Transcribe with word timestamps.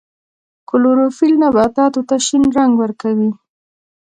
کلوروفیل 0.69 1.33
نباتاتو 1.43 2.01
ته 2.07 2.15
شین 2.25 2.43
رنګ 2.57 2.71
ورکوي 2.81 3.31